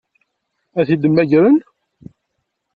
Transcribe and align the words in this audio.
Ad 0.79 0.85
t-id-mmagren? 0.87 1.57